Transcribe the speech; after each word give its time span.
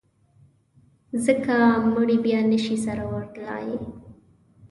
ځکه 1.25 1.55
مړي 1.93 2.17
بیا 2.25 2.39
نه 2.51 2.59
شي 2.65 2.77
سره 2.85 3.03
ورتلای. 3.13 3.71